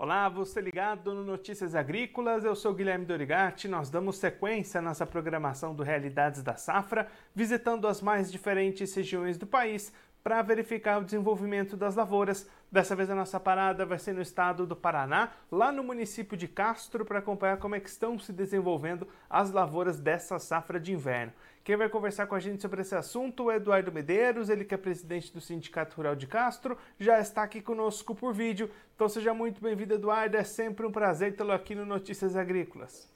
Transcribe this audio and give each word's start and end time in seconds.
Olá, 0.00 0.28
você 0.28 0.60
ligado 0.60 1.12
no 1.12 1.24
Notícias 1.24 1.74
Agrícolas, 1.74 2.44
eu 2.44 2.54
sou 2.54 2.72
Guilherme 2.72 3.04
Dorigatti. 3.04 3.66
Nós 3.66 3.90
damos 3.90 4.16
sequência 4.16 4.78
à 4.78 4.80
nossa 4.80 5.04
programação 5.04 5.74
do 5.74 5.82
Realidades 5.82 6.40
da 6.40 6.54
Safra, 6.54 7.08
visitando 7.34 7.84
as 7.88 8.00
mais 8.00 8.30
diferentes 8.30 8.94
regiões 8.94 9.36
do 9.36 9.44
país 9.44 9.92
para 10.22 10.42
verificar 10.42 11.00
o 11.00 11.04
desenvolvimento 11.04 11.76
das 11.76 11.94
lavouras. 11.94 12.48
Dessa 12.70 12.94
vez 12.94 13.08
a 13.08 13.14
nossa 13.14 13.40
parada 13.40 13.86
vai 13.86 13.98
ser 13.98 14.12
no 14.12 14.20
estado 14.20 14.66
do 14.66 14.76
Paraná, 14.76 15.32
lá 15.50 15.72
no 15.72 15.82
município 15.82 16.36
de 16.36 16.46
Castro, 16.46 17.04
para 17.04 17.18
acompanhar 17.18 17.56
como 17.58 17.74
é 17.74 17.80
que 17.80 17.88
estão 17.88 18.18
se 18.18 18.32
desenvolvendo 18.32 19.08
as 19.28 19.50
lavouras 19.50 19.98
dessa 19.98 20.38
safra 20.38 20.78
de 20.78 20.92
inverno. 20.92 21.32
Quem 21.64 21.76
vai 21.76 21.88
conversar 21.88 22.26
com 22.26 22.34
a 22.34 22.40
gente 22.40 22.62
sobre 22.62 22.80
esse 22.80 22.94
assunto 22.94 23.50
é 23.50 23.56
Eduardo 23.56 23.92
Medeiros, 23.92 24.48
ele 24.48 24.64
que 24.64 24.74
é 24.74 24.78
presidente 24.78 25.32
do 25.32 25.40
Sindicato 25.40 25.96
Rural 25.96 26.16
de 26.16 26.26
Castro, 26.26 26.78
já 26.98 27.20
está 27.20 27.42
aqui 27.42 27.60
conosco 27.60 28.14
por 28.14 28.32
vídeo. 28.32 28.70
Então 28.94 29.08
seja 29.08 29.34
muito 29.34 29.60
bem-vindo, 29.60 29.94
Eduardo. 29.94 30.36
É 30.36 30.44
sempre 30.44 30.86
um 30.86 30.92
prazer 30.92 31.36
tê-lo 31.36 31.52
aqui 31.52 31.74
no 31.74 31.84
Notícias 31.84 32.36
Agrícolas. 32.36 33.10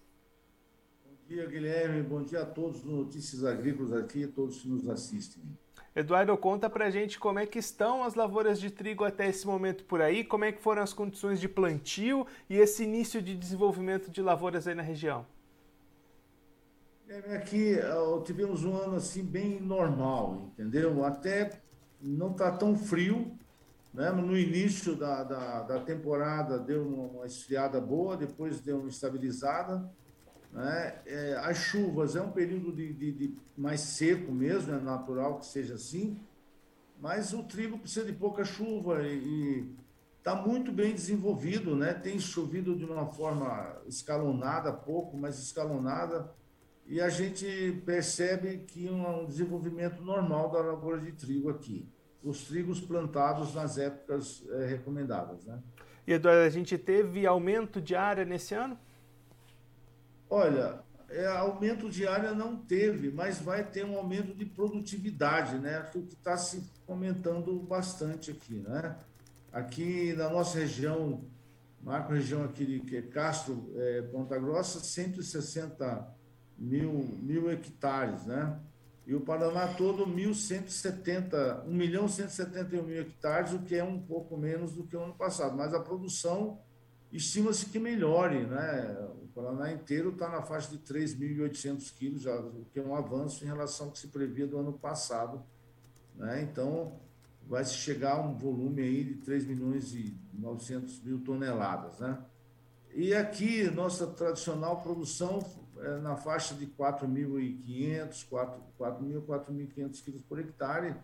Bom 1.04 1.14
dia, 1.26 1.46
Guilherme. 1.46 2.02
Bom 2.02 2.22
dia 2.22 2.42
a 2.42 2.46
todos 2.46 2.84
no 2.84 3.04
Notícias 3.04 3.42
Agrícolas 3.42 3.92
aqui, 3.92 4.26
todos 4.26 4.60
que 4.60 4.68
nos 4.68 4.88
assistem. 4.88 5.42
Eduardo, 5.94 6.34
conta 6.38 6.70
pra 6.70 6.88
gente 6.88 7.18
como 7.18 7.38
é 7.38 7.44
que 7.44 7.58
estão 7.58 8.02
as 8.02 8.14
lavouras 8.14 8.58
de 8.58 8.70
trigo 8.70 9.04
até 9.04 9.28
esse 9.28 9.46
momento 9.46 9.84
por 9.84 10.00
aí, 10.00 10.24
como 10.24 10.44
é 10.44 10.50
que 10.50 10.60
foram 10.60 10.82
as 10.82 10.94
condições 10.94 11.38
de 11.38 11.48
plantio 11.48 12.26
e 12.48 12.56
esse 12.56 12.84
início 12.84 13.20
de 13.20 13.36
desenvolvimento 13.36 14.10
de 14.10 14.22
lavouras 14.22 14.66
aí 14.66 14.74
na 14.74 14.82
região. 14.82 15.26
É, 17.06 17.36
aqui 17.36 17.76
tivemos 18.24 18.64
um 18.64 18.74
ano 18.74 18.96
assim 18.96 19.22
bem 19.22 19.60
normal, 19.60 20.50
entendeu? 20.52 21.04
Até 21.04 21.60
não 22.00 22.30
está 22.30 22.50
tão 22.50 22.74
frio, 22.74 23.30
né? 23.92 24.10
No 24.10 24.34
início 24.34 24.96
da, 24.96 25.22
da, 25.22 25.62
da 25.62 25.80
temporada 25.80 26.58
deu 26.58 26.88
uma 26.88 27.26
esfriada 27.26 27.78
boa, 27.78 28.16
depois 28.16 28.62
deu 28.62 28.78
uma 28.78 28.88
estabilizada, 28.88 29.92
né? 30.52 31.00
É, 31.06 31.36
as 31.42 31.56
chuvas 31.56 32.14
é 32.14 32.20
um 32.20 32.30
período 32.30 32.72
de, 32.72 32.92
de, 32.92 33.12
de, 33.12 33.34
mais 33.56 33.80
seco 33.80 34.30
mesmo, 34.30 34.74
é 34.74 34.78
natural 34.78 35.38
que 35.38 35.46
seja 35.46 35.74
assim, 35.74 36.20
mas 37.00 37.32
o 37.32 37.42
trigo 37.42 37.78
precisa 37.78 38.04
de 38.04 38.12
pouca 38.12 38.44
chuva 38.44 39.02
e 39.02 39.66
está 40.18 40.36
muito 40.36 40.70
bem 40.70 40.94
desenvolvido, 40.94 41.74
né? 41.74 41.94
Tem 41.94 42.18
chovido 42.20 42.76
de 42.76 42.84
uma 42.84 43.06
forma 43.06 43.76
escalonada, 43.86 44.72
pouco, 44.72 45.16
mas 45.16 45.38
escalonada, 45.38 46.30
e 46.86 47.00
a 47.00 47.08
gente 47.08 47.82
percebe 47.86 48.58
que 48.58 48.88
um 48.88 49.24
desenvolvimento 49.24 50.02
normal 50.02 50.50
da 50.50 50.60
lavoura 50.60 51.00
de 51.00 51.12
trigo 51.12 51.48
aqui, 51.48 51.88
os 52.22 52.44
trigos 52.44 52.80
plantados 52.80 53.54
nas 53.54 53.78
épocas 53.78 54.44
é, 54.50 54.66
recomendadas, 54.66 55.44
né? 55.44 55.60
E 56.06 56.12
Eduardo, 56.12 56.42
a 56.42 56.50
gente 56.50 56.76
teve 56.76 57.26
aumento 57.26 57.80
de 57.80 57.94
área 57.94 58.24
nesse 58.24 58.54
ano? 58.54 58.78
Olha, 60.34 60.82
é, 61.10 61.26
aumento 61.26 61.90
de 61.90 62.06
área 62.06 62.32
não 62.32 62.56
teve, 62.56 63.10
mas 63.10 63.38
vai 63.38 63.62
ter 63.62 63.84
um 63.84 63.98
aumento 63.98 64.34
de 64.34 64.46
produtividade, 64.46 65.58
né? 65.58 65.90
O 65.94 66.06
que 66.06 66.14
está 66.14 66.38
se 66.38 66.66
comentando 66.86 67.54
bastante 67.60 68.30
aqui, 68.30 68.54
né? 68.54 68.96
Aqui 69.52 70.14
na 70.14 70.30
nossa 70.30 70.58
região, 70.58 71.22
macro 71.82 72.14
região 72.14 72.42
aqui 72.44 72.64
de 72.64 72.80
que 72.80 72.96
é 72.96 73.02
Castro, 73.02 73.74
é, 73.76 74.00
Ponta 74.10 74.38
Grossa, 74.38 74.80
160 74.80 76.08
mil, 76.56 76.90
mil 77.20 77.50
hectares, 77.50 78.24
né? 78.24 78.58
E 79.06 79.14
o 79.14 79.20
Paraná 79.20 79.68
todo, 79.74 80.06
1.170, 80.06 81.66
1 81.66 81.70
milhão 81.70 82.08
171 82.08 82.82
mil 82.82 83.02
hectares, 83.02 83.52
o 83.52 83.58
que 83.58 83.74
é 83.74 83.84
um 83.84 84.00
pouco 84.00 84.38
menos 84.38 84.72
do 84.72 84.84
que 84.84 84.96
o 84.96 85.02
ano 85.02 85.14
passado. 85.14 85.54
Mas 85.54 85.74
a 85.74 85.80
produção 85.80 86.58
estima-se 87.12 87.66
que 87.66 87.78
melhore, 87.78 88.46
né? 88.46 89.08
O 89.22 89.28
Paraná 89.34 89.72
inteiro 89.72 90.10
está 90.10 90.28
na 90.28 90.42
faixa 90.42 90.70
de 90.70 90.78
3.800 90.78 91.94
quilos, 91.94 92.22
já, 92.22 92.34
o 92.34 92.66
que 92.72 92.80
é 92.80 92.82
um 92.82 92.94
avanço 92.94 93.44
em 93.44 93.46
relação 93.46 93.86
ao 93.86 93.92
que 93.92 93.98
se 93.98 94.08
previa 94.08 94.46
do 94.46 94.58
ano 94.58 94.72
passado, 94.72 95.42
né? 96.16 96.42
Então, 96.42 97.00
vai 97.46 97.64
se 97.64 97.74
chegar 97.74 98.16
a 98.16 98.20
um 98.20 98.36
volume 98.36 98.82
aí 98.82 99.04
de 99.04 99.14
3 99.16 99.44
milhões 99.44 99.94
e 99.94 100.16
900 100.32 101.02
mil 101.02 101.20
toneladas, 101.20 101.98
né? 101.98 102.18
E 102.94 103.14
aqui, 103.14 103.70
nossa 103.70 104.06
tradicional 104.06 104.82
produção 104.82 105.44
é 105.78 105.98
na 105.98 106.14
faixa 106.14 106.54
de 106.54 106.66
4.500, 106.66 108.26
4.000, 108.30 109.22
4.500 109.22 110.04
quilos 110.04 110.22
por 110.22 110.38
hectare, 110.38 110.94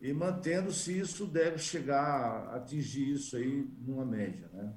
e 0.00 0.12
mantendo-se 0.12 0.98
isso, 0.98 1.26
deve 1.26 1.58
chegar 1.58 1.98
a 1.98 2.56
atingir 2.56 3.12
isso 3.12 3.36
aí 3.36 3.66
numa 3.80 4.04
média, 4.04 4.50
né? 4.52 4.72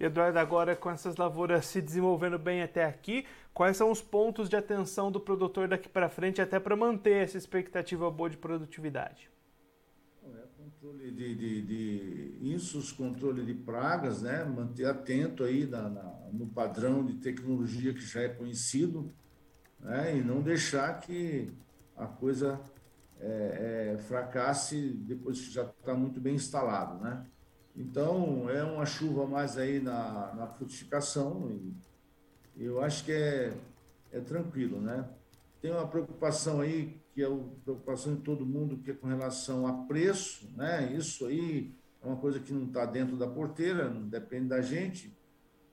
Eduardo, 0.00 0.38
agora 0.38 0.76
com 0.76 0.90
essas 0.90 1.16
lavouras 1.16 1.66
se 1.66 1.82
desenvolvendo 1.82 2.38
bem 2.38 2.62
até 2.62 2.84
aqui, 2.84 3.26
quais 3.52 3.76
são 3.76 3.90
os 3.90 4.00
pontos 4.00 4.48
de 4.48 4.54
atenção 4.54 5.10
do 5.10 5.18
produtor 5.18 5.66
daqui 5.66 5.88
para 5.88 6.08
frente 6.08 6.40
até 6.40 6.60
para 6.60 6.76
manter 6.76 7.24
essa 7.24 7.36
expectativa 7.36 8.08
boa 8.10 8.30
de 8.30 8.36
produtividade? 8.36 9.28
É 10.24 10.44
controle 10.56 11.10
de, 11.10 11.34
de, 11.34 11.62
de 11.62 12.38
insos, 12.40 12.92
controle 12.92 13.44
de 13.44 13.54
pragas, 13.54 14.22
né? 14.22 14.44
manter 14.44 14.84
atento 14.84 15.42
aí 15.42 15.66
na, 15.66 15.88
na, 15.88 16.02
no 16.32 16.46
padrão 16.46 17.04
de 17.04 17.14
tecnologia 17.14 17.92
que 17.92 18.00
já 18.00 18.20
é 18.20 18.28
conhecido 18.28 19.12
né? 19.80 20.16
e 20.16 20.22
não 20.22 20.40
deixar 20.40 21.00
que 21.00 21.50
a 21.96 22.06
coisa 22.06 22.60
é, 23.20 23.94
é, 23.94 23.98
fracasse 23.98 24.90
depois 24.90 25.40
que 25.40 25.52
já 25.52 25.64
está 25.64 25.94
muito 25.94 26.20
bem 26.20 26.36
instalado, 26.36 27.02
né? 27.02 27.26
Então, 27.76 28.50
é 28.50 28.62
uma 28.64 28.84
chuva 28.84 29.26
mais 29.26 29.56
aí 29.56 29.80
na, 29.80 30.34
na 30.34 30.46
frutificação 30.46 31.50
e 31.50 32.64
eu 32.64 32.82
acho 32.82 33.04
que 33.04 33.12
é, 33.12 33.52
é 34.12 34.20
tranquilo, 34.20 34.80
né? 34.80 35.08
Tem 35.60 35.70
uma 35.70 35.86
preocupação 35.86 36.60
aí, 36.60 37.00
que 37.14 37.22
é 37.22 37.26
a 37.26 37.38
preocupação 37.64 38.16
de 38.16 38.22
todo 38.22 38.44
mundo, 38.44 38.78
que 38.78 38.90
é 38.90 38.94
com 38.94 39.06
relação 39.06 39.66
a 39.66 39.84
preço, 39.86 40.48
né? 40.56 40.92
Isso 40.92 41.26
aí 41.26 41.72
é 42.02 42.06
uma 42.06 42.16
coisa 42.16 42.40
que 42.40 42.52
não 42.52 42.66
está 42.66 42.84
dentro 42.84 43.16
da 43.16 43.28
porteira, 43.28 43.88
não 43.88 44.08
depende 44.08 44.48
da 44.48 44.60
gente. 44.60 45.16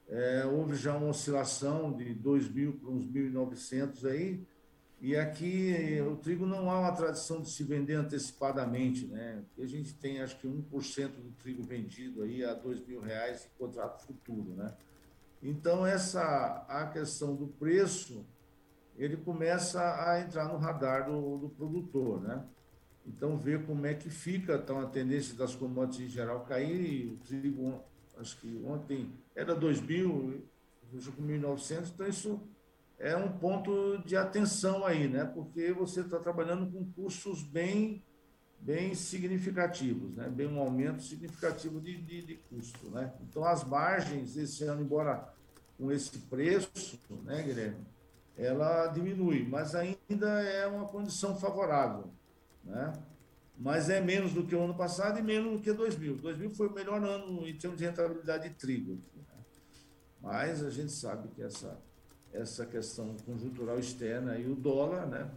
É, 0.08 0.46
houve 0.46 0.76
já 0.76 0.96
uma 0.96 1.10
oscilação 1.10 1.92
de 1.96 2.14
2 2.14 2.50
mil 2.50 2.74
para 2.74 2.90
uns 2.90 3.08
1.900 3.08 4.06
aí, 4.06 4.46
e 5.06 5.16
aqui 5.16 6.02
o 6.02 6.16
trigo 6.16 6.48
não 6.48 6.68
há 6.72 6.80
uma 6.80 6.92
tradição 6.92 7.40
de 7.40 7.52
se 7.52 7.64
vender 7.64 7.94
antecipadamente, 7.94 9.06
né? 9.06 9.44
a 9.56 9.66
gente 9.68 9.94
tem 9.94 10.20
acho 10.20 10.36
que 10.40 10.48
1% 10.48 11.10
do 11.10 11.30
trigo 11.34 11.62
vendido 11.62 12.24
aí 12.24 12.44
a 12.44 12.56
dois 12.56 12.84
mil 12.88 13.00
reais 13.02 13.46
em 13.46 13.56
contrato 13.56 14.04
futuro, 14.04 14.56
né? 14.56 14.74
Então 15.44 15.86
essa 15.86 16.66
a 16.68 16.88
questão 16.88 17.36
do 17.36 17.46
preço 17.46 18.26
ele 18.98 19.16
começa 19.16 19.80
a 20.10 20.22
entrar 20.22 20.52
no 20.52 20.58
radar 20.58 21.06
do, 21.06 21.38
do 21.38 21.50
produtor, 21.50 22.20
né? 22.20 22.44
Então 23.06 23.38
ver 23.38 23.64
como 23.64 23.86
é 23.86 23.94
que 23.94 24.10
fica 24.10 24.56
então 24.56 24.80
a 24.80 24.88
tendência 24.88 25.36
das 25.36 25.54
commodities 25.54 26.08
em 26.08 26.10
geral 26.10 26.46
cair 26.46 27.12
o 27.12 27.18
trigo 27.18 27.80
acho 28.18 28.42
que 28.42 28.60
ontem 28.66 29.14
era 29.36 29.54
2 29.54 29.82
mil, 29.82 30.44
hoje 30.92 31.12
com 31.12 31.22
1.900, 31.22 31.92
então 31.94 32.08
isso 32.08 32.42
é 32.98 33.16
um 33.16 33.32
ponto 33.38 33.98
de 34.06 34.16
atenção 34.16 34.86
aí, 34.86 35.08
né? 35.08 35.26
Porque 35.26 35.72
você 35.74 36.02
está 36.02 36.20
trabalhando 36.20 36.72
com 36.72 36.86
custos 36.94 37.44
bem, 37.44 38.04
bem 38.60 38.96
significativos, 38.96 40.16
né? 40.16 40.30
Bem 40.30 40.48
um 40.48 40.60
aumento 40.60 41.04
significativo 41.04 41.82
de, 41.82 42.02
de, 42.02 42.22
de 42.22 42.36
custo, 42.36 42.90
né? 42.90 43.14
Então 43.22 43.44
as 43.44 43.64
margens 43.64 44.38
esse 44.38 44.64
ano, 44.64 44.82
embora 44.82 45.34
com 45.78 45.92
esse 45.92 46.18
preço, 46.20 47.00
né, 47.26 47.44
Guilherme, 47.44 47.86
ela 48.38 48.88
diminui, 48.88 49.46
mas 49.48 49.76
ainda 49.76 50.42
é 50.42 50.66
uma 50.68 50.88
condição 50.88 51.36
favorável, 51.38 52.09
né? 52.64 52.94
Mas 53.58 53.90
é 53.90 54.02
menos 54.02 54.34
do 54.34 54.46
que 54.46 54.56
o 54.56 54.64
ano 54.64 54.76
passado 54.76 55.18
e 55.18 55.22
menos 55.22 55.53
do 55.53 55.59
que 55.62 55.72
2000. 55.72 56.18
2000 56.18 56.50
foi 56.52 56.68
o 56.68 56.74
melhor 56.74 57.02
ano 57.02 57.48
em 57.48 57.58
termos 57.58 57.78
de 57.80 57.86
rentabilidade 57.86 58.50
de 58.50 58.56
trigo. 58.56 58.96
Né? 59.16 59.24
Mas 60.22 60.62
a 60.62 60.70
gente 60.70 60.91
sabe 60.91 61.30
que 61.30 61.41
essa 61.41 61.80
essa 62.35 62.66
questão 62.66 63.16
conjuntural 63.26 63.79
externa 63.79 64.37
e 64.37 64.49
o 64.49 64.55
dólar, 64.55 65.08
né? 65.08 65.29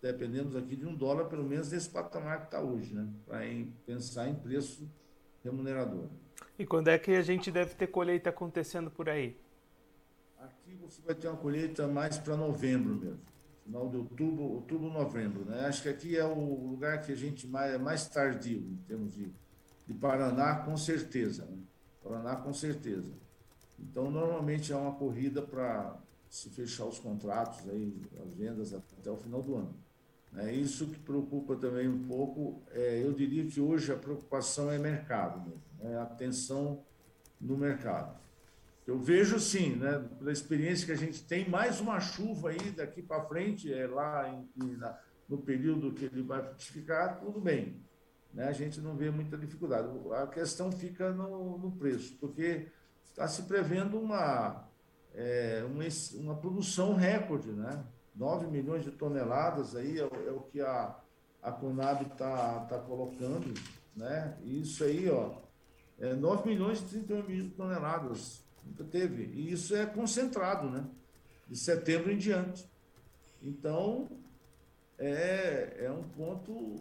dependemos 0.00 0.56
aqui 0.56 0.76
de 0.76 0.86
um 0.86 0.94
dólar, 0.94 1.26
pelo 1.26 1.44
menos 1.44 1.70
nesse 1.70 1.88
patamar 1.88 2.40
que 2.40 2.44
está 2.46 2.60
hoje, 2.60 2.94
né? 2.94 3.06
Para 3.26 3.40
pensar 3.84 4.28
em 4.28 4.34
preço 4.34 4.88
remunerador. 5.44 6.06
E 6.58 6.66
quando 6.66 6.88
é 6.88 6.98
que 6.98 7.12
a 7.12 7.22
gente 7.22 7.50
deve 7.50 7.74
ter 7.74 7.86
colheita 7.88 8.30
acontecendo 8.30 8.90
por 8.90 9.08
aí? 9.08 9.36
Aqui 10.38 10.74
você 10.80 11.02
vai 11.02 11.14
ter 11.14 11.28
uma 11.28 11.36
colheita 11.36 11.86
mais 11.86 12.18
para 12.18 12.36
novembro 12.36 12.94
mesmo. 12.94 13.20
Final 13.64 13.88
de 13.88 13.96
outubro, 13.98 14.42
outubro, 14.42 14.90
novembro, 14.90 15.44
né? 15.44 15.66
Acho 15.66 15.82
que 15.82 15.88
aqui 15.88 16.16
é 16.16 16.24
o 16.24 16.70
lugar 16.70 17.02
que 17.02 17.12
a 17.12 17.16
gente 17.16 17.46
mais, 17.46 17.74
é 17.74 17.78
mais 17.78 18.08
tardio 18.08 18.58
em 18.58 18.76
termos 18.88 19.14
de, 19.14 19.30
de 19.86 19.94
Paraná, 19.94 20.56
com 20.56 20.76
certeza. 20.76 21.44
Né? 21.44 21.58
Paraná, 22.02 22.36
com 22.36 22.52
certeza. 22.52 23.12
Então, 23.78 24.10
normalmente 24.10 24.72
é 24.72 24.76
uma 24.76 24.92
corrida 24.92 25.42
para 25.42 25.96
se 26.30 26.48
fechar 26.48 26.84
os 26.84 27.00
contratos, 27.00 27.68
aí, 27.68 27.92
as 28.24 28.32
vendas 28.32 28.72
até 28.72 29.10
o 29.10 29.16
final 29.16 29.42
do 29.42 29.56
ano. 29.56 29.74
É 30.36 30.52
isso 30.52 30.86
que 30.86 30.98
preocupa 31.00 31.56
também 31.56 31.88
um 31.88 32.06
pouco. 32.06 32.62
É, 32.70 33.02
eu 33.04 33.12
diria 33.12 33.44
que 33.46 33.60
hoje 33.60 33.92
a 33.92 33.96
preocupação 33.96 34.70
é 34.70 34.78
mercado 34.78 35.40
mesmo, 35.40 35.62
é 35.80 35.96
atenção 35.96 36.84
no 37.40 37.58
mercado. 37.58 38.16
Eu 38.86 38.96
vejo 38.96 39.40
sim, 39.40 39.74
né, 39.74 40.08
pela 40.18 40.30
experiência 40.30 40.86
que 40.86 40.92
a 40.92 40.96
gente 40.96 41.24
tem, 41.24 41.48
mais 41.48 41.80
uma 41.80 41.98
chuva 41.98 42.50
aí 42.50 42.70
daqui 42.70 43.02
para 43.02 43.24
frente, 43.24 43.72
é 43.72 43.88
lá 43.88 44.28
em, 44.28 44.76
na, 44.76 44.96
no 45.28 45.38
período 45.38 45.92
que 45.92 46.04
ele 46.04 46.22
vai 46.22 46.44
frutificar, 46.44 47.18
tudo 47.18 47.40
bem. 47.40 47.82
Né? 48.32 48.44
A 48.46 48.52
gente 48.52 48.80
não 48.80 48.96
vê 48.96 49.10
muita 49.10 49.36
dificuldade. 49.36 49.88
A 50.14 50.28
questão 50.28 50.70
fica 50.70 51.12
no, 51.12 51.58
no 51.58 51.72
preço, 51.72 52.16
porque 52.20 52.68
está 53.04 53.26
se 53.26 53.42
prevendo 53.42 53.98
uma, 53.98 54.69
é, 55.14 55.64
uma, 55.66 55.84
uma 56.22 56.36
produção 56.36 56.94
recorde, 56.94 57.50
né? 57.52 57.84
9 58.14 58.46
milhões 58.48 58.84
de 58.84 58.90
toneladas 58.90 59.74
aí 59.74 59.98
é, 59.98 60.02
é 60.02 60.32
o 60.32 60.40
que 60.40 60.60
a, 60.60 60.96
a 61.42 61.52
Conab 61.52 62.04
está 62.04 62.60
tá 62.60 62.78
colocando, 62.78 63.54
né? 63.96 64.36
Isso 64.44 64.84
aí, 64.84 65.08
ó, 65.08 65.36
é 65.98 66.14
9 66.14 66.48
milhões 66.48 66.80
e 66.80 66.84
31 66.84 67.22
milhões 67.22 67.44
de 67.44 67.50
toneladas. 67.50 68.42
Nunca 68.64 68.84
teve. 68.84 69.24
E 69.24 69.52
isso 69.52 69.74
é 69.74 69.86
concentrado, 69.86 70.68
né? 70.68 70.86
De 71.48 71.56
setembro 71.56 72.12
em 72.12 72.18
diante. 72.18 72.68
Então, 73.42 74.08
é, 74.98 75.84
é 75.86 75.90
um 75.90 76.02
ponto 76.02 76.76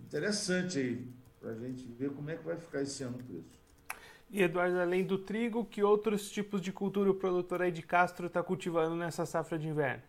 interessante 0.00 0.78
aí, 0.78 1.12
para 1.38 1.50
a 1.50 1.54
gente 1.54 1.86
ver 1.92 2.10
como 2.10 2.30
é 2.30 2.36
que 2.36 2.44
vai 2.44 2.56
ficar 2.56 2.82
esse 2.82 3.02
ano 3.02 3.18
o 3.18 3.22
preço. 3.22 3.57
E 4.30 4.42
Eduardo, 4.42 4.78
além 4.78 5.04
do 5.04 5.18
trigo, 5.18 5.64
que 5.64 5.82
outros 5.82 6.30
tipos 6.30 6.60
de 6.60 6.70
cultura 6.70 7.10
o 7.10 7.14
produtor 7.14 7.62
aí 7.62 7.72
de 7.72 7.82
Castro 7.82 8.26
está 8.26 8.42
cultivando 8.42 8.94
nessa 8.94 9.24
safra 9.24 9.58
de 9.58 9.68
inverno? 9.68 10.02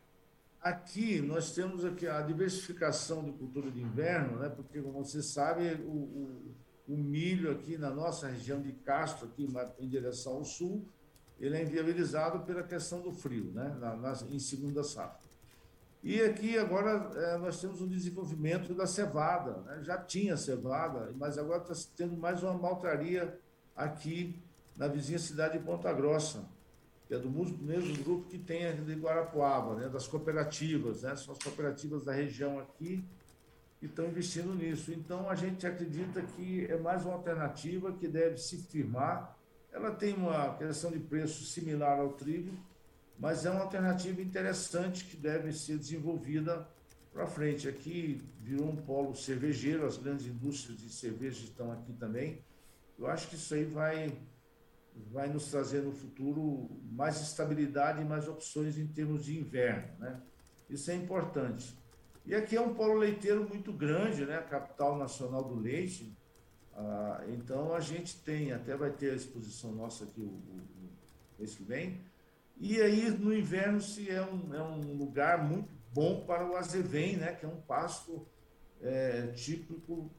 Aqui 0.62 1.22
nós 1.22 1.56
temos 1.56 1.86
aqui 1.86 2.06
a 2.06 2.22
diversificação 2.22 3.24
de 3.24 3.32
cultura 3.32 3.72
de 3.72 3.82
inverno, 3.82 4.40
né? 4.40 4.50
porque 4.50 4.82
como 4.82 5.06
você 5.06 5.24
sabe, 5.24 5.74
o, 5.86 5.90
o, 5.90 6.56
o 6.90 6.98
milho 6.98 7.50
aqui 7.52 7.78
na 7.78 7.90
nossa 7.90 8.28
região 8.28 8.62
de 8.62 8.74
Castro, 8.74 9.28
aqui 9.28 9.48
em 9.80 9.88
direção 9.88 10.34
ao 10.34 10.44
sul, 10.44 10.86
ele 11.40 11.56
é 11.56 11.64
inviabilizado 11.64 12.42
pela 12.42 12.62
questão 12.62 13.00
do 13.02 13.14
frio, 13.14 13.52
né? 13.54 13.78
Na, 13.80 13.96
na, 13.96 14.12
em 14.30 14.40
segunda 14.40 14.84
safra. 14.84 15.30
E 16.04 16.22
aqui 16.22 16.58
agora 16.58 17.10
é, 17.16 17.38
nós 17.38 17.60
temos 17.62 17.82
um 17.82 17.88
desenvolvimento 17.88 18.74
da 18.74 18.86
cevada. 18.86 19.62
Né? 19.62 19.84
Já 19.84 19.98
tinha 19.98 20.36
cevada, 20.36 21.14
mas 21.16 21.38
agora 21.38 21.62
está 21.62 21.92
tendo 21.96 22.18
mais 22.18 22.44
uma 22.44 22.54
maltraria 22.54 23.40
aqui 23.80 24.38
na 24.76 24.88
vizinha 24.88 25.18
cidade 25.18 25.58
de 25.58 25.64
Ponta 25.64 25.92
Grossa, 25.94 26.44
que 27.08 27.14
é 27.14 27.18
do 27.18 27.30
mesmo 27.30 28.04
grupo 28.04 28.30
que 28.30 28.38
tem 28.38 28.68
a 28.68 28.72
de 28.72 28.94
Guarapuava, 28.94 29.76
né? 29.76 29.90
das 29.90 30.06
cooperativas. 30.06 31.02
Né? 31.02 31.16
São 31.16 31.34
as 31.34 31.40
cooperativas 31.40 32.04
da 32.04 32.12
região 32.12 32.60
aqui 32.60 33.04
que 33.80 33.86
estão 33.86 34.06
investindo 34.08 34.54
nisso. 34.54 34.92
Então 34.92 35.30
a 35.30 35.36
gente 35.36 35.66
acredita 35.66 36.22
que 36.22 36.66
é 36.70 36.78
mais 36.78 37.06
uma 37.06 37.16
alternativa 37.16 37.92
que 37.94 38.08
deve 38.08 38.38
se 38.38 38.58
firmar. 38.58 39.36
Ela 39.72 39.92
tem 39.92 40.14
uma 40.14 40.56
questão 40.56 40.92
de 40.92 41.00
preço 41.00 41.46
similar 41.46 42.00
ao 42.00 42.14
trigo, 42.14 42.52
mas 43.18 43.46
é 43.46 43.50
uma 43.50 43.62
alternativa 43.62 44.22
interessante 44.22 45.06
que 45.06 45.16
deve 45.16 45.54
ser 45.54 45.78
desenvolvida 45.78 46.68
para 47.14 47.26
frente. 47.26 47.68
Aqui 47.68 48.22
virou 48.42 48.70
um 48.70 48.76
polo 48.76 49.16
cervejeiro, 49.16 49.86
as 49.86 49.98
grandes 49.98 50.28
indústrias 50.28 50.80
de 50.80 50.90
cerveja 50.90 51.44
estão 51.44 51.72
aqui 51.72 51.94
também. 51.94 52.40
Eu 53.00 53.08
acho 53.08 53.30
que 53.30 53.36
isso 53.36 53.54
aí 53.54 53.64
vai, 53.64 54.12
vai 55.12 55.30
nos 55.30 55.50
trazer 55.50 55.82
no 55.82 55.94
futuro 55.94 56.70
mais 56.92 57.22
estabilidade 57.22 58.02
e 58.02 58.06
mais 58.06 58.28
opções 58.28 58.78
em 58.78 58.88
termos 58.88 59.24
de 59.24 59.40
inverno. 59.40 59.88
Né? 59.98 60.22
Isso 60.70 60.92
é 60.92 60.96
importante. 60.96 61.74
E 62.26 62.36
aqui 62.36 62.58
é 62.58 62.62
um 62.62 62.74
polo 62.74 62.96
leiteiro 62.96 63.48
muito 63.48 63.72
grande, 63.72 64.26
né? 64.26 64.38
a 64.38 64.44
capital 64.44 64.98
nacional 64.98 65.46
do 65.46 65.56
leite. 65.56 66.14
Ah, 66.76 67.24
então 67.30 67.74
a 67.74 67.80
gente 67.80 68.18
tem, 68.18 68.52
até 68.52 68.76
vai 68.76 68.92
ter 68.92 69.12
a 69.12 69.16
exposição 69.16 69.72
nossa 69.72 70.04
aqui 70.04 70.20
o, 70.20 70.26
o, 71.40 71.46
que 71.46 71.64
vem, 71.64 72.02
e 72.60 72.82
aí, 72.82 73.10
no 73.10 73.34
inverno, 73.34 73.80
se 73.80 74.10
é 74.10 74.22
um, 74.22 74.54
é 74.54 74.62
um 74.62 74.98
lugar 74.98 75.48
muito 75.48 75.70
bom 75.94 76.26
para 76.26 76.46
o 76.46 76.58
azevém, 76.58 77.16
né? 77.16 77.34
que 77.34 77.46
é 77.46 77.48
um 77.48 77.62
pasto 77.62 78.28
é, 78.82 79.28
típico 79.28 80.12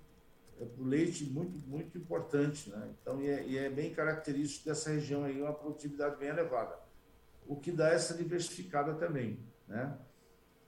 o 0.79 0.85
leite 0.85 1.25
muito, 1.25 1.59
muito 1.67 1.97
importante. 1.97 2.71
Né? 2.71 2.91
Então, 3.01 3.21
e 3.21 3.29
é, 3.29 3.47
e 3.47 3.59
é, 3.59 3.71
bem 3.71 3.93
característico 3.93 4.69
dessa 4.69 4.91
região 4.91 5.25
aí, 5.25 5.41
uma 5.41 5.53
produtividade 5.53 6.17
bem 6.17 6.29
elevada, 6.29 6.79
o 7.47 7.57
que 7.57 7.73
dá 7.73 7.89
essa 7.89 8.15
diversificada 8.15 8.95
também. 8.95 9.39
Né? 9.67 9.97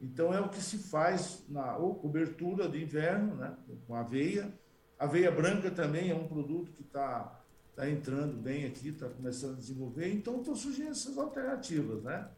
Então, 0.00 0.32
é 0.32 0.40
o 0.40 0.48
que 0.48 0.62
se 0.62 0.78
faz 0.78 1.44
na 1.48 1.76
ou 1.76 1.94
cobertura 1.94 2.68
de 2.68 2.82
inverno, 2.82 3.36
né? 3.36 3.56
com 3.86 3.94
aveia. 3.94 4.52
Aveia 4.98 5.30
branca 5.30 5.70
também 5.70 6.10
é 6.10 6.14
um 6.14 6.26
produto 6.26 6.72
que 6.72 6.82
está 6.82 7.38
está 7.72 7.88
entrando 7.88 8.36
bem 8.36 8.66
aqui, 8.66 8.88
está 8.88 9.08
começando 9.08 9.54
a 9.54 9.58
desenvolver, 9.58 10.12
então 10.12 10.38
estão 10.38 10.54
surgindo 10.54 10.90
essas 10.90 11.16
alternativas, 11.16 12.02
né? 12.02 12.28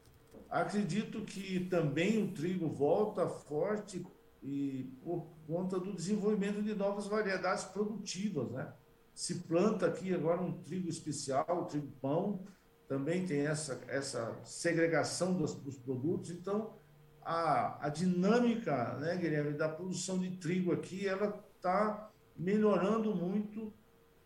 Acredito 0.49 1.23
que 1.23 1.67
também 1.69 2.23
o 2.23 2.33
trigo 2.33 2.69
volta 2.69 3.29
forte 3.29 4.07
e 4.45 4.93
por 5.03 5.27
conta 5.47 5.81
do 5.81 5.95
desenvolvimento 5.95 6.63
de 6.63 6.75
novas 6.75 7.07
variedades 7.07 7.65
produtivas, 7.65 8.51
né? 8.51 8.71
Se 9.15 9.37
planta 9.37 9.87
aqui 9.87 10.13
agora 10.13 10.43
um 10.43 10.61
trigo 10.61 10.89
especial, 10.89 11.47
o 11.49 11.65
trigo 11.65 11.91
pão, 12.03 12.45
também 12.87 13.27
tem 13.27 13.47
essa, 13.47 13.81
essa 13.89 14.39
segregação 14.45 15.33
dos, 15.33 15.55
dos 15.55 15.79
produtos, 15.79 16.31
então 16.31 16.75
a, 17.23 17.87
a 17.87 17.89
dinâmica, 17.89 18.99
né, 18.99 19.17
Guilherme, 19.17 19.57
da 19.57 19.69
produção 19.69 20.19
de 20.19 20.37
trigo 20.37 20.73
aqui, 20.73 21.09
ela 21.09 21.43
está 21.57 22.11
melhorando 22.37 23.15
muito 23.15 23.73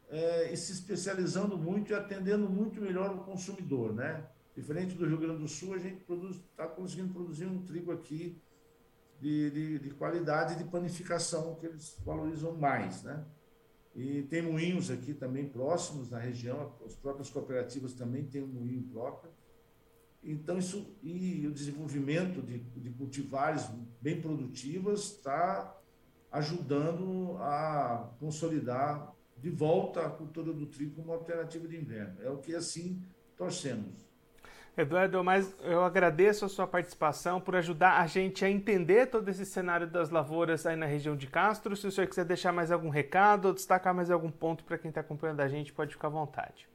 é, 0.08 0.52
e 0.52 0.56
se 0.56 0.72
especializando 0.72 1.56
muito 1.56 1.92
e 1.92 1.94
atendendo 1.94 2.48
muito 2.48 2.80
melhor 2.80 3.14
o 3.14 3.18
consumidor, 3.18 3.94
né? 3.94 4.26
Diferente 4.56 4.96
do 4.96 5.06
Rio 5.06 5.18
Grande 5.18 5.42
do 5.42 5.48
Sul, 5.48 5.74
a 5.74 5.78
gente 5.78 6.02
está 6.50 6.66
conseguindo 6.66 7.12
produzir 7.12 7.46
um 7.46 7.62
trigo 7.62 7.92
aqui 7.92 8.42
de, 9.20 9.50
de, 9.50 9.78
de, 9.78 9.90
qualidade 9.90 10.56
de 10.56 10.64
panificação 10.64 11.54
que 11.56 11.66
eles 11.66 11.96
valorizam 12.04 12.56
mais, 12.56 13.02
né? 13.02 13.24
E 13.94 14.22
tem 14.24 14.42
moinhos 14.42 14.90
aqui 14.90 15.12
também 15.12 15.48
próximos 15.48 16.08
na 16.08 16.18
região, 16.18 16.72
as 16.86 16.94
próprias 16.94 17.28
cooperativas 17.30 17.94
também 17.94 18.24
têm 18.24 18.42
um 18.42 18.46
moinho 18.46 18.82
próprio. 18.82 19.32
Então, 20.22 20.58
isso 20.58 20.96
e 21.02 21.46
o 21.46 21.52
desenvolvimento 21.52 22.42
de, 22.42 22.58
de 22.58 22.90
cultivares 22.90 23.68
bem 24.00 24.20
produtivas 24.20 25.00
está 25.00 25.76
ajudando 26.30 27.36
a 27.38 28.14
consolidar 28.20 29.14
de 29.36 29.50
volta 29.50 30.06
à 30.06 30.10
cultura 30.10 30.52
do 30.52 30.66
trigo 30.66 30.96
como 30.96 31.12
alternativa 31.12 31.66
de 31.66 31.76
inverno. 31.76 32.22
É 32.22 32.30
o 32.30 32.38
que 32.38 32.54
assim 32.54 33.02
torcemos. 33.36 34.07
Eduardo, 34.82 35.24
mas 35.24 35.54
eu 35.62 35.82
agradeço 35.82 36.44
a 36.44 36.48
sua 36.48 36.66
participação 36.66 37.40
por 37.40 37.56
ajudar 37.56 38.00
a 38.00 38.06
gente 38.06 38.44
a 38.44 38.50
entender 38.50 39.06
todo 39.06 39.28
esse 39.28 39.44
cenário 39.44 39.86
das 39.86 40.10
lavouras 40.10 40.64
aí 40.66 40.76
na 40.76 40.86
região 40.86 41.16
de 41.16 41.26
Castro. 41.26 41.76
Se 41.76 41.86
o 41.86 41.90
senhor 41.90 42.06
quiser 42.06 42.24
deixar 42.24 42.52
mais 42.52 42.70
algum 42.70 42.88
recado 42.88 43.46
ou 43.46 43.54
destacar 43.54 43.92
mais 43.94 44.10
algum 44.10 44.30
ponto 44.30 44.64
para 44.64 44.78
quem 44.78 44.88
está 44.90 45.00
acompanhando 45.00 45.40
a 45.40 45.48
gente, 45.48 45.72
pode 45.72 45.92
ficar 45.92 46.08
à 46.08 46.10
vontade. 46.10 46.68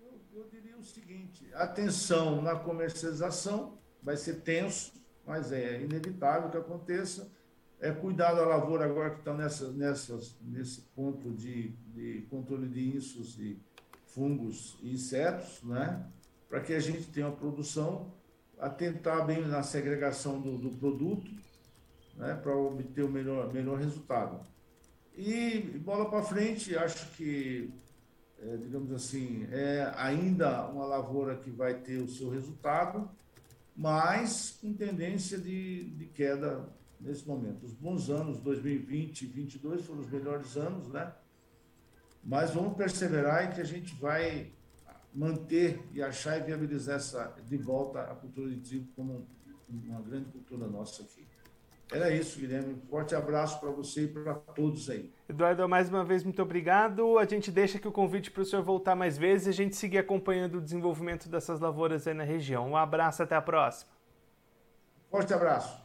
Eu, 0.00 0.20
eu 0.34 0.48
diria 0.48 0.76
o 0.76 0.82
seguinte: 0.82 1.50
atenção 1.54 2.40
na 2.40 2.54
comercialização, 2.56 3.76
vai 4.02 4.16
ser 4.16 4.42
tenso, 4.42 4.92
mas 5.26 5.50
é 5.50 5.80
inevitável 5.80 6.50
que 6.50 6.56
aconteça 6.56 7.30
é, 7.80 7.90
cuidar 7.92 8.32
da 8.32 8.46
lavoura 8.46 8.84
agora 8.84 9.10
que 9.10 9.18
estão 9.18 9.36
nessa, 9.36 9.70
nessas, 9.72 10.36
nesse 10.40 10.80
ponto 10.94 11.30
de, 11.32 11.70
de 11.92 12.26
controle 12.30 12.68
de 12.68 12.96
insos 12.96 13.38
e 13.38 13.60
fungos 14.06 14.78
e 14.82 14.92
insetos, 14.92 15.62
né? 15.62 16.06
Para 16.54 16.62
que 16.62 16.72
a 16.72 16.78
gente 16.78 17.08
tenha 17.08 17.26
uma 17.26 17.36
produção, 17.36 18.14
atentar 18.60 19.26
bem 19.26 19.44
na 19.44 19.60
segregação 19.64 20.40
do, 20.40 20.56
do 20.56 20.70
produto, 20.70 21.28
né? 22.16 22.32
para 22.40 22.56
obter 22.56 23.02
o 23.02 23.08
melhor, 23.08 23.52
melhor 23.52 23.76
resultado. 23.76 24.38
E 25.16 25.58
bola 25.84 26.08
para 26.08 26.22
frente, 26.22 26.76
acho 26.76 27.10
que, 27.16 27.74
é, 28.38 28.56
digamos 28.56 28.92
assim, 28.92 29.48
é 29.50 29.92
ainda 29.96 30.68
uma 30.68 30.86
lavoura 30.86 31.34
que 31.34 31.50
vai 31.50 31.74
ter 31.74 31.96
o 31.96 32.08
seu 32.08 32.30
resultado, 32.30 33.10
mas 33.74 34.56
com 34.60 34.72
tendência 34.72 35.36
de, 35.36 35.90
de 35.90 36.06
queda 36.06 36.68
nesse 37.00 37.26
momento. 37.26 37.66
Os 37.66 37.72
bons 37.72 38.08
anos, 38.10 38.38
2020 38.38 39.22
e 39.22 39.26
2022, 39.26 39.84
foram 39.84 40.02
os 40.02 40.08
melhores 40.08 40.56
anos, 40.56 40.86
né? 40.86 41.12
Mas 42.22 42.52
vamos 42.52 42.76
perseverar 42.76 43.50
e 43.50 43.54
que 43.56 43.60
a 43.60 43.64
gente 43.64 43.92
vai 43.96 44.52
manter 45.14 45.80
e 45.92 46.02
achar 46.02 46.38
e 46.38 46.42
viabilizar 46.42 46.96
essa, 46.96 47.34
de 47.46 47.56
volta 47.56 48.00
a 48.00 48.14
cultura 48.14 48.50
de 48.50 48.56
trigo 48.60 48.88
como 48.96 49.26
uma 49.68 50.00
grande 50.02 50.30
cultura 50.30 50.66
nossa 50.66 51.02
aqui. 51.02 51.24
Era 51.92 52.10
isso, 52.10 52.40
Guilherme. 52.40 52.74
Um 52.74 52.80
forte 52.88 53.14
abraço 53.14 53.60
para 53.60 53.70
você 53.70 54.04
e 54.04 54.08
para 54.08 54.34
todos 54.34 54.88
aí. 54.90 55.12
Eduardo, 55.28 55.68
mais 55.68 55.88
uma 55.88 56.04
vez, 56.04 56.24
muito 56.24 56.42
obrigado. 56.42 57.18
A 57.18 57.24
gente 57.24 57.52
deixa 57.52 57.78
aqui 57.78 57.86
o 57.86 57.92
convite 57.92 58.30
para 58.30 58.42
o 58.42 58.44
senhor 58.44 58.62
voltar 58.62 58.96
mais 58.96 59.18
vezes 59.18 59.46
e 59.46 59.50
a 59.50 59.52
gente 59.52 59.76
seguir 59.76 59.98
acompanhando 59.98 60.56
o 60.56 60.60
desenvolvimento 60.60 61.28
dessas 61.28 61.60
lavouras 61.60 62.06
aí 62.06 62.14
na 62.14 62.24
região. 62.24 62.68
Um 62.70 62.76
abraço, 62.76 63.22
até 63.22 63.36
a 63.36 63.42
próxima. 63.42 63.92
Forte 65.10 65.32
abraço. 65.32 65.83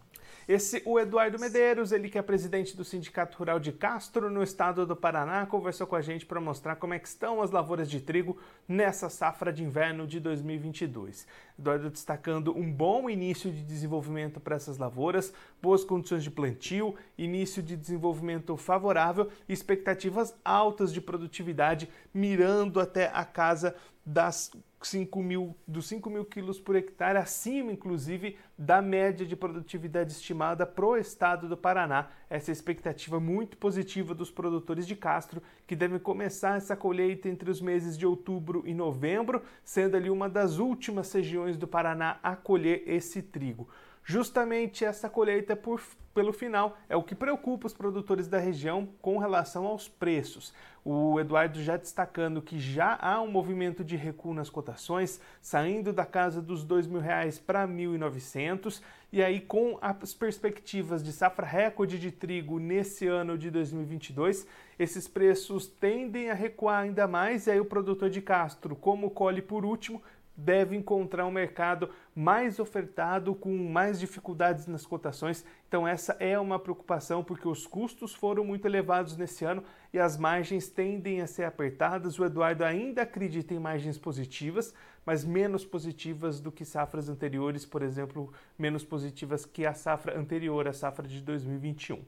Esse, 0.49 0.81
o 0.83 0.99
Eduardo 0.99 1.37
Medeiros, 1.37 1.91
ele 1.91 2.09
que 2.09 2.17
é 2.17 2.23
presidente 2.23 2.75
do 2.75 2.83
Sindicato 2.83 3.37
Rural 3.37 3.59
de 3.59 3.71
Castro, 3.71 4.31
no 4.31 4.41
estado 4.41 4.83
do 4.83 4.95
Paraná, 4.95 5.45
conversou 5.45 5.85
com 5.85 5.95
a 5.95 6.01
gente 6.01 6.25
para 6.25 6.41
mostrar 6.41 6.77
como 6.77 6.91
é 6.91 6.97
que 6.97 7.07
estão 7.07 7.39
as 7.39 7.51
lavouras 7.51 7.87
de 7.87 8.01
trigo 8.01 8.35
nessa 8.67 9.11
safra 9.11 9.53
de 9.53 9.63
inverno 9.63 10.07
de 10.07 10.19
2022. 10.19 11.27
Eduardo 11.59 11.91
destacando 11.91 12.57
um 12.57 12.73
bom 12.73 13.07
início 13.07 13.51
de 13.51 13.61
desenvolvimento 13.61 14.39
para 14.39 14.55
essas 14.55 14.79
lavouras, 14.79 15.31
boas 15.61 15.83
condições 15.83 16.23
de 16.23 16.31
plantio, 16.31 16.95
início 17.15 17.61
de 17.61 17.77
desenvolvimento 17.77 18.57
favorável 18.57 19.29
e 19.47 19.53
expectativas 19.53 20.33
altas 20.43 20.91
de 20.91 20.99
produtividade, 20.99 21.87
mirando 22.11 22.79
até 22.79 23.11
a 23.13 23.23
casa 23.23 23.75
das 24.03 24.51
5 24.81 25.21
mil, 25.21 25.55
dos 25.67 25.87
5 25.87 26.09
mil 26.09 26.23
quilos 26.23 26.59
por 26.59 26.75
hectare, 26.75 27.17
acima 27.17 27.71
inclusive 27.71 28.37
da 28.57 28.81
média 28.81 29.25
de 29.25 29.35
produtividade 29.35 30.11
estimada 30.11 30.65
para 30.65 30.85
o 30.85 30.97
estado 30.97 31.49
do 31.49 31.57
Paraná. 31.57 32.07
Essa 32.29 32.51
é 32.51 32.53
expectativa 32.53 33.19
muito 33.19 33.57
positiva 33.57 34.15
dos 34.15 34.31
produtores 34.31 34.87
de 34.87 34.95
Castro, 34.95 35.41
que 35.67 35.75
devem 35.75 35.99
começar 35.99 36.57
essa 36.57 36.75
colheita 36.75 37.27
entre 37.27 37.51
os 37.51 37.61
meses 37.61 37.97
de 37.97 38.05
outubro 38.05 38.63
e 38.65 38.73
novembro, 38.73 39.41
sendo 39.63 39.97
ali 39.97 40.09
uma 40.09 40.29
das 40.29 40.59
últimas 40.59 41.11
regiões 41.11 41.57
do 41.57 41.67
Paraná 41.67 42.19
a 42.23 42.35
colher 42.35 42.83
esse 42.85 43.21
trigo. 43.21 43.67
Justamente 44.03 44.83
essa 44.83 45.09
colheita 45.09 45.55
por, 45.55 45.81
pelo 46.13 46.33
final 46.33 46.77
é 46.89 46.95
o 46.95 47.03
que 47.03 47.13
preocupa 47.13 47.67
os 47.67 47.73
produtores 47.73 48.27
da 48.27 48.39
região 48.39 48.89
com 49.01 49.17
relação 49.17 49.65
aos 49.65 49.87
preços. 49.87 50.53
O 50.83 51.19
Eduardo 51.19 51.61
já 51.61 51.77
destacando 51.77 52.41
que 52.41 52.59
já 52.59 52.97
há 52.99 53.21
um 53.21 53.29
movimento 53.29 53.83
de 53.83 53.95
recuo 53.95 54.33
nas 54.33 54.49
cotações, 54.49 55.21
saindo 55.41 55.93
da 55.93 56.05
casa 56.05 56.41
dos 56.41 56.63
R$ 56.63 56.99
reais 56.99 57.37
para 57.37 57.67
1.900 57.67 58.81
e 59.11 59.23
aí 59.23 59.41
com 59.41 59.77
as 59.81 60.13
perspectivas 60.13 61.03
de 61.03 61.11
safra 61.11 61.45
recorde 61.45 61.99
de 61.99 62.11
trigo 62.11 62.59
nesse 62.59 63.07
ano 63.07 63.37
de 63.37 63.49
2022, 63.49 64.47
esses 64.77 65.07
preços 65.07 65.67
tendem 65.67 66.29
a 66.29 66.33
recuar 66.33 66.83
ainda 66.83 67.07
mais 67.07 67.47
e 67.47 67.51
aí 67.51 67.59
o 67.59 67.65
produtor 67.65 68.09
de 68.09 68.21
Castro, 68.21 68.75
como 68.75 69.09
colhe 69.09 69.41
por 69.41 69.65
último, 69.65 70.01
deve 70.43 70.75
encontrar 70.75 71.25
um 71.25 71.31
mercado 71.31 71.89
mais 72.15 72.59
ofertado, 72.59 73.35
com 73.35 73.55
mais 73.55 73.99
dificuldades 73.99 74.67
nas 74.67 74.85
cotações. 74.85 75.45
Então, 75.67 75.87
essa 75.87 76.13
é 76.19 76.39
uma 76.39 76.57
preocupação, 76.57 77.23
porque 77.23 77.47
os 77.47 77.67
custos 77.67 78.13
foram 78.13 78.43
muito 78.43 78.65
elevados 78.65 79.15
nesse 79.15 79.45
ano 79.45 79.63
e 79.93 79.99
as 79.99 80.17
margens 80.17 80.67
tendem 80.67 81.21
a 81.21 81.27
ser 81.27 81.43
apertadas. 81.43 82.17
O 82.17 82.25
Eduardo 82.25 82.63
ainda 82.63 83.01
acredita 83.03 83.53
em 83.53 83.59
margens 83.59 83.97
positivas, 83.97 84.73
mas 85.05 85.23
menos 85.23 85.65
positivas 85.65 86.39
do 86.39 86.51
que 86.51 86.65
safras 86.65 87.09
anteriores, 87.09 87.65
por 87.65 87.81
exemplo, 87.81 88.31
menos 88.57 88.83
positivas 88.83 89.45
que 89.45 89.65
a 89.65 89.73
safra 89.73 90.17
anterior, 90.17 90.67
a 90.67 90.73
safra 90.73 91.07
de 91.07 91.21
2021. 91.21 92.01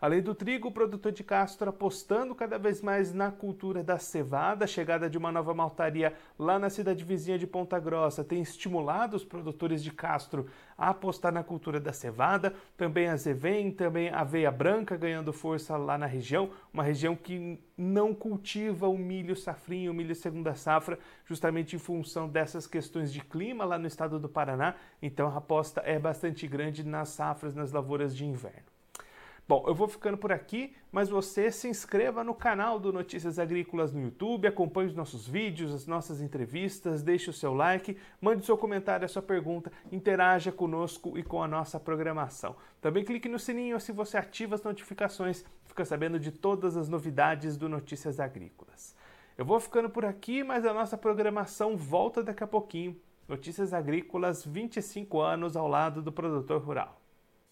Além 0.00 0.20
do 0.20 0.34
trigo, 0.34 0.68
o 0.68 0.72
produtor 0.72 1.10
de 1.10 1.24
Castro 1.24 1.70
apostando 1.70 2.34
cada 2.34 2.58
vez 2.58 2.82
mais 2.82 3.14
na 3.14 3.30
cultura 3.30 3.82
da 3.82 3.98
cevada, 3.98 4.64
a 4.64 4.68
chegada 4.68 5.08
de 5.08 5.16
uma 5.16 5.32
nova 5.32 5.54
maltaria 5.54 6.12
lá 6.38 6.58
na 6.58 6.68
cidade 6.68 7.02
vizinha 7.02 7.38
de 7.38 7.46
Ponta 7.46 7.78
Grossa 7.78 8.22
tem 8.22 8.42
estimulado 8.42 9.16
os 9.16 9.24
produtores 9.24 9.82
de 9.82 9.90
Castro 9.90 10.46
a 10.76 10.90
apostar 10.90 11.32
na 11.32 11.42
cultura 11.42 11.80
da 11.80 11.94
cevada, 11.94 12.52
também 12.76 13.08
a 13.08 13.16
Zevem, 13.16 13.72
também 13.72 14.10
a 14.10 14.20
aveia 14.20 14.50
branca 14.50 14.96
ganhando 14.96 15.32
força 15.32 15.76
lá 15.78 15.96
na 15.96 16.06
região, 16.06 16.50
uma 16.74 16.82
região 16.82 17.16
que 17.16 17.58
não 17.76 18.14
cultiva 18.14 18.86
o 18.88 18.98
milho 18.98 19.34
safrinho, 19.34 19.92
o 19.92 19.94
milho 19.94 20.14
segunda 20.14 20.54
safra, 20.54 20.98
justamente 21.24 21.74
em 21.74 21.78
função 21.78 22.28
dessas 22.28 22.66
questões 22.66 23.10
de 23.10 23.22
clima 23.22 23.64
lá 23.64 23.78
no 23.78 23.86
estado 23.86 24.18
do 24.18 24.28
Paraná, 24.28 24.74
então 25.00 25.28
a 25.28 25.38
aposta 25.38 25.80
é 25.86 25.98
bastante 25.98 26.46
grande 26.46 26.84
nas 26.84 27.08
safras, 27.08 27.54
nas 27.54 27.72
lavouras 27.72 28.14
de 28.14 28.26
inverno. 28.26 28.75
Bom, 29.48 29.62
eu 29.68 29.76
vou 29.76 29.86
ficando 29.86 30.18
por 30.18 30.32
aqui, 30.32 30.74
mas 30.90 31.08
você 31.08 31.52
se 31.52 31.68
inscreva 31.68 32.24
no 32.24 32.34
canal 32.34 32.80
do 32.80 32.92
Notícias 32.92 33.38
Agrícolas 33.38 33.92
no 33.92 34.02
YouTube, 34.02 34.48
acompanhe 34.48 34.88
os 34.88 34.96
nossos 34.96 35.28
vídeos, 35.28 35.72
as 35.72 35.86
nossas 35.86 36.20
entrevistas, 36.20 37.00
deixe 37.00 37.30
o 37.30 37.32
seu 37.32 37.54
like, 37.54 37.96
mande 38.20 38.44
seu 38.44 38.58
comentário, 38.58 39.04
a 39.04 39.08
sua 39.08 39.22
pergunta, 39.22 39.70
interaja 39.92 40.50
conosco 40.50 41.16
e 41.16 41.22
com 41.22 41.40
a 41.40 41.46
nossa 41.46 41.78
programação. 41.78 42.56
Também 42.80 43.04
clique 43.04 43.28
no 43.28 43.38
sininho 43.38 43.78
se 43.78 43.92
você 43.92 44.18
ativa 44.18 44.56
as 44.56 44.64
notificações, 44.64 45.44
fica 45.64 45.84
sabendo 45.84 46.18
de 46.18 46.32
todas 46.32 46.76
as 46.76 46.88
novidades 46.88 47.56
do 47.56 47.68
Notícias 47.68 48.18
Agrícolas. 48.18 48.96
Eu 49.38 49.44
vou 49.44 49.60
ficando 49.60 49.88
por 49.88 50.04
aqui, 50.04 50.42
mas 50.42 50.66
a 50.66 50.74
nossa 50.74 50.98
programação 50.98 51.76
volta 51.76 52.20
daqui 52.20 52.42
a 52.42 52.48
pouquinho. 52.48 53.00
Notícias 53.28 53.72
Agrícolas, 53.72 54.44
25 54.44 55.20
anos 55.20 55.56
ao 55.56 55.68
lado 55.68 56.02
do 56.02 56.10
produtor 56.10 56.60
rural. 56.60 57.05